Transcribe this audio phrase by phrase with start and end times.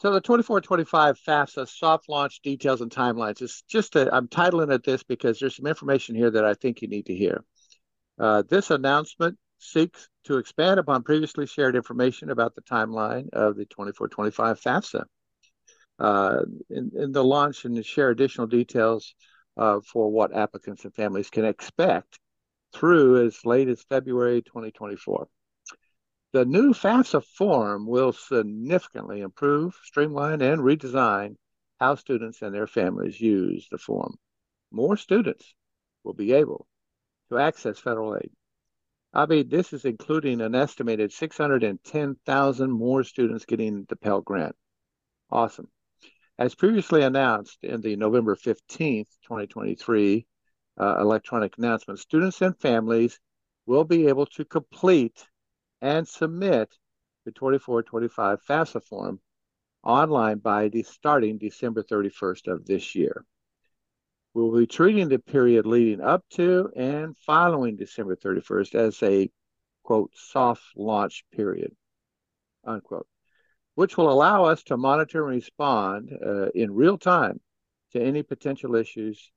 [0.00, 4.84] So the 24-25 FAFSA soft launch details and timelines is just i am titling it
[4.84, 7.44] this because there's some information here that I think you need to hear.
[8.18, 13.66] Uh, this announcement seeks to expand upon previously shared information about the timeline of the
[13.66, 15.04] 24-25 FAFSA.
[15.98, 19.16] Uh, in, in, the launch and share additional details
[19.56, 22.20] uh, for what applicants and families can expect
[22.72, 25.26] through as late as February 2024.
[26.32, 31.36] The new FAFSA form will significantly improve, streamline, and redesign
[31.80, 34.14] how students and their families use the form.
[34.70, 35.54] More students
[36.04, 36.66] will be able
[37.30, 38.30] to access federal aid.
[39.14, 44.54] I mean, this is including an estimated 610,000 more students getting the Pell Grant.
[45.30, 45.70] Awesome.
[46.38, 50.26] As previously announced in the November 15th, 2023
[50.78, 53.18] uh, electronic announcement, students and families
[53.64, 55.26] will be able to complete
[55.80, 56.74] and submit
[57.24, 59.20] the 24-25 FAFSA form
[59.82, 63.24] online by the starting December 31st of this year.
[64.34, 69.30] We'll be treating the period leading up to and following December 31st as a
[69.82, 71.74] quote soft launch period
[72.68, 73.06] unquote,
[73.74, 77.40] which will allow us to monitor and respond uh, in real time
[77.92, 79.30] to any potential issues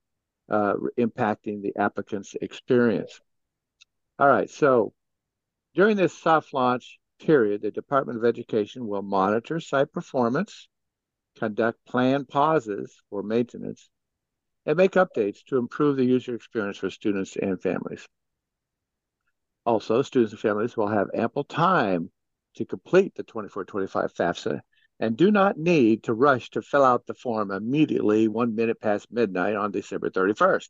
[0.50, 3.22] uh, impacting the applicant's experience.
[4.20, 4.94] All right, so
[5.74, 10.68] during this soft launch period, the Department of Education will monitor site performance,
[11.38, 13.90] conduct planned pauses for maintenance,
[14.66, 18.06] and make updates to improve the user experience for students and families.
[19.66, 22.12] Also, students and families will have ample time
[22.56, 24.60] to complete the 2425 FAFSA
[25.00, 29.08] and do not need to rush to fill out the form immediately one minute past
[29.12, 30.68] midnight on December 31st.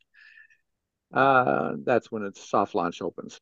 [1.14, 3.40] Uh, that's when its soft launch opens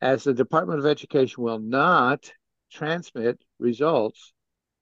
[0.00, 2.30] as the Department of Education will not
[2.70, 4.32] transmit results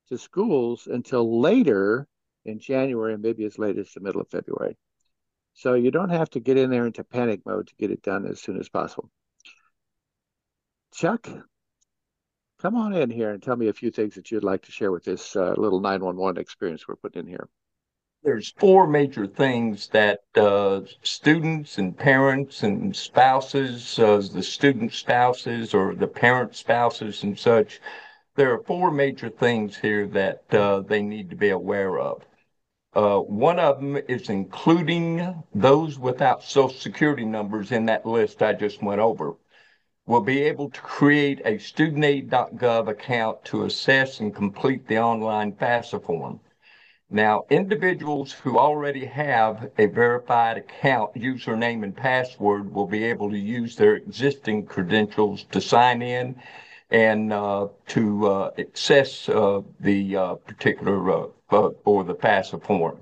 [0.08, 2.06] to schools until later
[2.44, 4.76] in January maybe as late as the middle of February.
[5.54, 8.26] So you don't have to get in there into panic mode to get it done
[8.26, 9.10] as soon as possible.
[10.92, 11.28] Chuck,
[12.60, 14.90] come on in here and tell me a few things that you'd like to share
[14.90, 17.48] with this uh, little 911 experience we're putting in here
[18.24, 25.74] there's four major things that uh, students and parents and spouses, uh, the student spouses
[25.74, 27.82] or the parent spouses and such,
[28.34, 32.24] there are four major things here that uh, they need to be aware of.
[32.94, 38.54] Uh, one of them is including those without social security numbers in that list I
[38.54, 39.34] just went over.
[40.06, 46.02] Will be able to create a studentaid.gov account to assess and complete the online FAFSA
[46.04, 46.40] form.
[47.14, 53.38] Now, individuals who already have a verified account username and password will be able to
[53.38, 56.34] use their existing credentials to sign in
[56.90, 62.98] and uh, to uh, access uh, the uh, particular uh, uh, or the FAFSA form.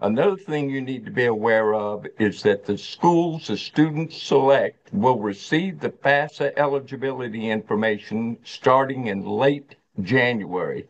[0.00, 4.92] Another thing you need to be aware of is that the schools the students select
[4.92, 10.86] will receive the FAFSA eligibility information starting in late January.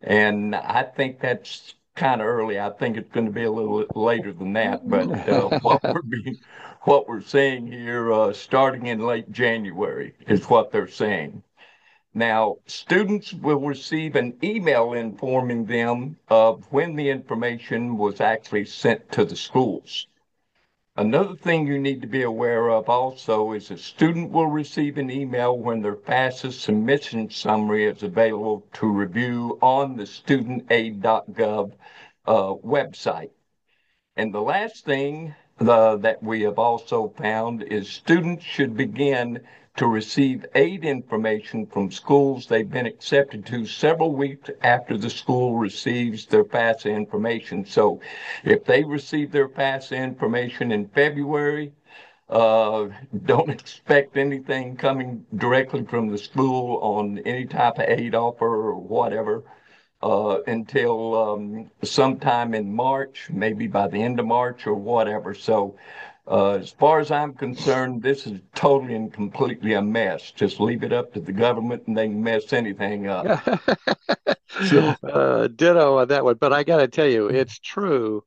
[0.00, 2.60] And I think that's kind of early.
[2.60, 4.88] I think it's going to be a little later than that.
[4.88, 6.38] But uh, what we're being,
[6.82, 11.42] what we're saying here, uh, starting in late January, is what they're saying.
[12.14, 19.12] Now, students will receive an email informing them of when the information was actually sent
[19.12, 20.06] to the schools.
[20.98, 25.12] Another thing you need to be aware of also is a student will receive an
[25.12, 31.72] email when their FAFSA submission summary is available to review on the studentaid.gov
[32.26, 33.30] uh, website.
[34.16, 39.40] And the last thing uh, that we have also found is students should begin
[39.76, 45.56] to receive aid information from schools they've been accepted to several weeks after the school
[45.56, 47.64] receives their FAFSA information.
[47.64, 48.00] So
[48.44, 51.72] if they receive their FAFSA information in February,
[52.28, 52.88] uh,
[53.24, 58.74] don't expect anything coming directly from the school on any type of aid offer or
[58.74, 59.44] whatever
[60.02, 65.34] uh, until um, sometime in March, maybe by the end of March or whatever.
[65.34, 65.76] So
[66.26, 70.30] uh, as far as I'm concerned, this is totally and completely a mess.
[70.30, 73.26] Just leave it up to the government and they can mess anything up.
[74.66, 76.36] so, uh, ditto on that one.
[76.36, 78.22] But I got to tell you, it's true.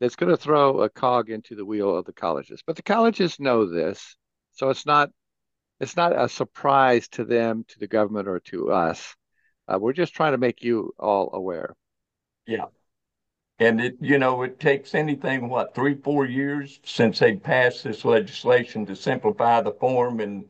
[0.00, 2.62] It's going to throw a cog into the wheel of the colleges.
[2.66, 4.16] But the colleges know this.
[4.52, 5.10] So it's not
[5.80, 9.14] it's not a surprise to them, to the government, or to us.
[9.66, 11.74] Uh, we're just trying to make you all aware.
[12.46, 12.66] Yeah.
[13.60, 18.04] And it, you know, it takes anything, what, three, four years since they passed this
[18.04, 20.18] legislation to simplify the form.
[20.18, 20.46] And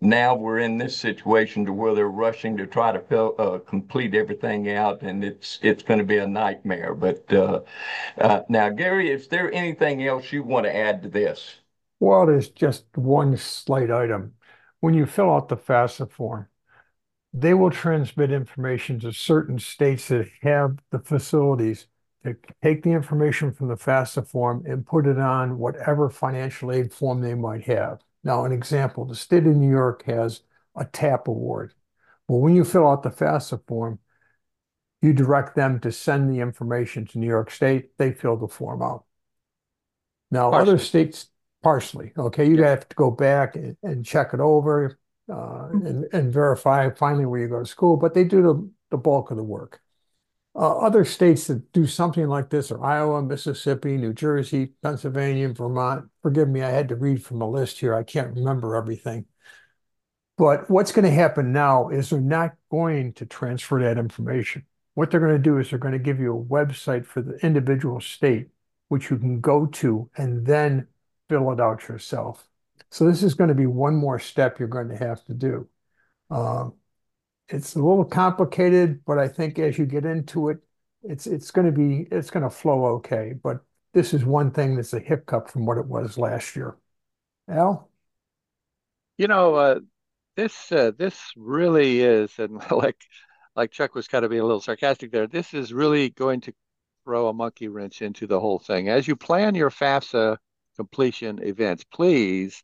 [0.00, 4.14] now we're in this situation to where they're rushing to try to fill, uh, complete
[4.14, 5.02] everything out.
[5.02, 6.94] And it's, it's going to be a nightmare.
[6.94, 7.60] But uh,
[8.18, 11.60] uh, now, Gary, is there anything else you want to add to this?
[12.00, 14.34] Well, there's just one slight item.
[14.80, 16.48] When you fill out the FAFSA form,
[17.32, 21.86] they will transmit information to certain states that have the facilities
[22.24, 26.92] to take the information from the FAFSA form and put it on whatever financial aid
[26.92, 28.00] form they might have.
[28.24, 30.42] Now, an example, the state of New York has
[30.74, 31.74] a TAP award.
[32.26, 34.00] Well, when you fill out the FAFSA form,
[35.00, 37.96] you direct them to send the information to New York State.
[37.98, 39.04] They fill the form out.
[40.30, 40.72] Now, partially.
[40.72, 41.26] other states,
[41.62, 42.70] partially, okay, you yeah.
[42.70, 44.98] have to go back and, and check it over
[45.30, 48.96] uh, and, and verify finally where you go to school, but they do the, the
[48.96, 49.80] bulk of the work.
[50.54, 56.08] Uh, other states that do something like this are Iowa, Mississippi, New Jersey, Pennsylvania, Vermont.
[56.22, 57.94] Forgive me, I had to read from a list here.
[57.94, 59.26] I can't remember everything.
[60.36, 64.64] But what's going to happen now is they're not going to transfer that information.
[64.94, 67.36] What they're going to do is they're going to give you a website for the
[67.44, 68.48] individual state,
[68.88, 70.88] which you can go to and then
[71.28, 72.48] fill it out yourself.
[72.90, 75.68] So this is going to be one more step you're going to have to do.
[76.30, 76.70] Uh,
[77.48, 80.58] it's a little complicated, but I think as you get into it,
[81.02, 83.34] it's it's going to be it's going to flow okay.
[83.42, 83.60] But
[83.94, 86.76] this is one thing that's a hiccup from what it was last year.
[87.48, 87.90] Al,
[89.16, 89.80] you know, uh,
[90.36, 93.02] this uh, this really is, and like
[93.56, 95.26] like Chuck was kind of being a little sarcastic there.
[95.26, 96.52] This is really going to
[97.04, 98.88] throw a monkey wrench into the whole thing.
[98.88, 100.36] As you plan your FAFSA
[100.76, 102.62] completion events, please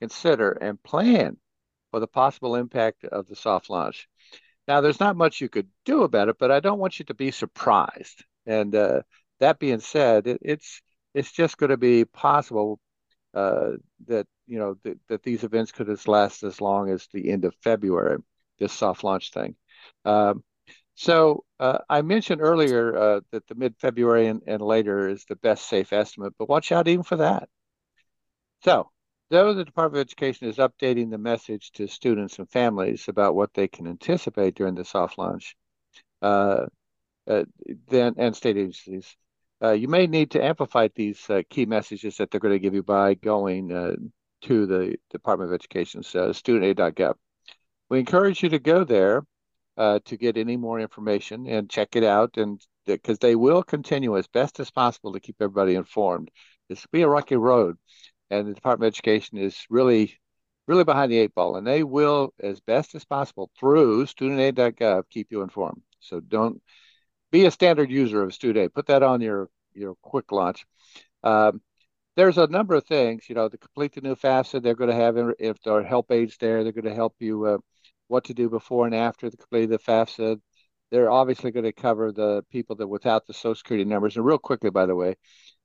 [0.00, 1.36] consider and plan
[1.90, 4.08] for the possible impact of the soft launch.
[4.66, 7.14] Now, there's not much you could do about it, but I don't want you to
[7.14, 8.24] be surprised.
[8.46, 9.02] And uh,
[9.40, 10.82] that being said, it, it's
[11.14, 12.78] it's just going to be possible
[13.34, 13.72] uh,
[14.06, 17.54] that you know th- that these events could last as long as the end of
[17.62, 18.18] February.
[18.58, 19.54] This soft launch thing.
[20.04, 20.42] Um,
[20.96, 25.68] so uh, I mentioned earlier uh, that the mid-February and, and later is the best
[25.68, 27.48] safe estimate, but watch out even for that.
[28.64, 28.90] So
[29.30, 33.52] though the Department of Education is updating the message to students and families about what
[33.54, 35.56] they can anticipate during the soft launch,
[36.22, 36.66] uh,
[37.26, 37.44] uh,
[37.88, 39.16] then and state agencies,
[39.62, 42.74] uh, you may need to amplify these uh, key messages that they're going to give
[42.74, 43.94] you by going uh,
[44.40, 47.14] to the Department of Education's uh, studentaid.gov.
[47.90, 49.22] We encourage you to go there
[49.76, 54.26] to get any more information and check it out, and because they will continue as
[54.26, 56.30] best as possible to keep everybody informed.
[56.68, 57.76] This will be a rocky road
[58.30, 60.18] and the Department of Education is really,
[60.66, 65.28] really behind the eight ball, and they will, as best as possible, through studentaid.gov, keep
[65.30, 65.82] you informed.
[66.00, 66.62] So don't
[67.30, 68.74] be a standard user of StudAid.
[68.74, 70.64] Put that on your your quick launch.
[71.22, 71.60] Um,
[72.16, 74.96] there's a number of things, you know, to complete the new FAFSA, they're going to
[74.96, 77.58] have, if there are help aids there, they're going to help you uh,
[78.08, 80.40] what to do before and after the complete the FAFSA.
[80.90, 84.16] They're obviously going to cover the people that without the Social Security numbers.
[84.16, 85.14] And real quickly, by the way,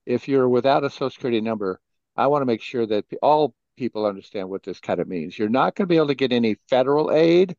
[0.06, 1.80] if you're without a Social Security number,
[2.16, 5.38] I want to make sure that all people understand what this kind of means.
[5.38, 7.56] You're not going to be able to get any federal aid,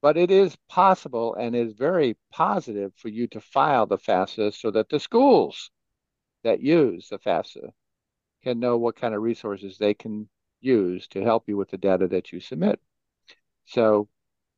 [0.00, 4.70] but it is possible and is very positive for you to file the FAFSA so
[4.70, 5.70] that the schools
[6.44, 7.70] that use the FAFSA
[8.42, 10.28] can know what kind of resources they can
[10.60, 12.80] use to help you with the data that you submit.
[13.66, 14.08] So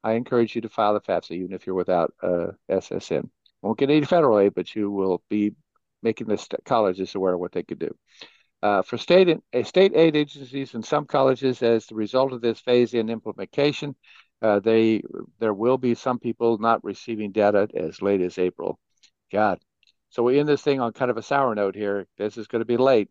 [0.05, 3.29] I encourage you to file the FAFSA even if you're without uh, SSN.
[3.63, 5.55] Won't get any federal aid, but you will be
[6.03, 7.95] making the colleges aware of what they could do.
[8.63, 12.61] Uh, for state, uh, state aid agencies and some colleges, as the result of this
[12.61, 13.95] phase-in implementation,
[14.43, 15.03] uh, they
[15.39, 18.79] there will be some people not receiving data as late as April.
[19.33, 19.59] God,
[20.11, 22.07] so we end this thing on kind of a sour note here.
[22.19, 23.09] This is going to be late.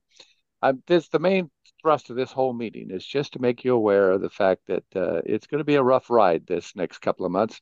[0.86, 1.50] This the main
[1.82, 4.84] thrust of this whole meeting is just to make you aware of the fact that
[4.96, 7.62] uh, it's going to be a rough ride this next couple of months.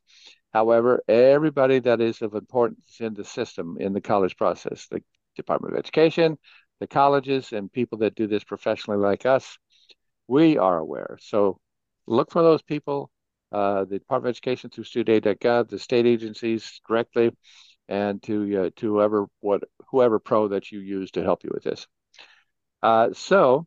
[0.53, 5.03] However, everybody that is of importance in the system in the college process, the
[5.35, 6.37] Department of Education,
[6.79, 9.57] the colleges and people that do this professionally like us,
[10.27, 11.17] we are aware.
[11.21, 11.59] So
[12.05, 13.09] look for those people,
[13.51, 17.31] uh, the Department of Education through studentaid.gov, the state agencies directly,
[17.87, 21.63] and to uh, to whoever what whoever pro that you use to help you with
[21.63, 21.87] this.
[22.83, 23.65] Uh, so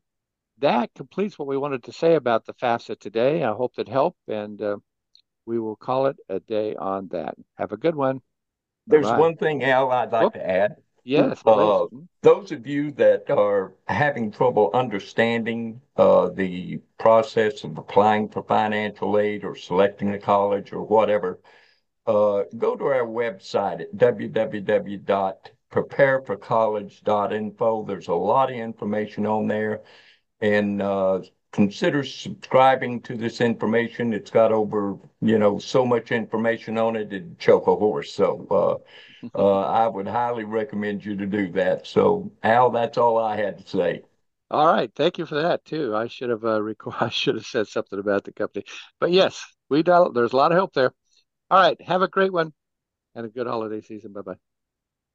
[0.58, 3.42] that completes what we wanted to say about the FAFSA today.
[3.42, 4.76] I hope that helped, and uh,
[5.46, 7.34] we will call it a day on that.
[7.56, 8.20] Have a good one.
[8.86, 9.18] There's Bye-bye.
[9.18, 10.76] one thing, Al, I'd like to add.
[11.04, 11.40] Yes.
[11.44, 11.86] Uh,
[12.22, 19.18] those of you that are having trouble understanding uh, the process of applying for financial
[19.18, 21.40] aid or selecting a college or whatever,
[22.06, 25.36] uh, go to our website at www.educationdepartment.gov
[25.70, 27.86] prepareforcollege.info.
[27.86, 29.82] There's a lot of information on there.
[30.40, 31.20] And uh,
[31.52, 34.12] consider subscribing to this information.
[34.12, 38.12] It's got over, you know, so much information on it, it'd choke a horse.
[38.12, 38.46] So
[39.34, 41.86] uh, uh, I would highly recommend you to do that.
[41.86, 44.02] So, Al, that's all I had to say.
[44.50, 45.94] All right, thank you for that too.
[45.94, 48.64] I should have uh, rec- I should have said something about the company,
[48.98, 50.92] but yes, we do, there's a lot of help there.
[51.50, 52.52] All right, have a great one
[53.14, 54.12] and a good holiday season.
[54.14, 54.49] Bye bye.